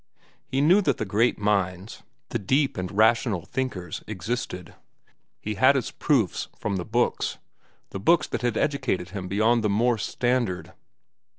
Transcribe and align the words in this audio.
He 0.47 0.61
knew 0.61 0.81
that 0.81 0.97
the 0.97 1.05
great 1.05 1.37
minds, 1.37 2.01
the 2.29 2.39
deep 2.39 2.75
and 2.75 2.91
rational 2.91 3.45
thinkers, 3.45 4.03
existed. 4.07 4.73
He 5.39 5.53
had 5.53 5.75
his 5.75 5.91
proofs 5.91 6.47
from 6.57 6.77
the 6.77 6.85
books, 6.85 7.37
the 7.91 7.99
books 7.99 8.25
that 8.29 8.41
had 8.41 8.57
educated 8.57 9.09
him 9.09 9.27
beyond 9.27 9.63
the 9.63 9.69
Morse 9.69 10.07
standard. 10.07 10.73